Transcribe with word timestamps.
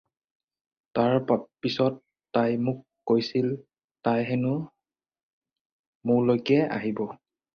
তাৰ 0.99 1.17
পিছত 1.65 1.89
তাই 2.37 2.55
মোক 2.69 2.79
কৈছিল 3.11 3.51
তাই 4.09 4.25
হেনো 4.31 4.53
মোলৈকে 6.13 6.59
আহিব। 6.79 7.05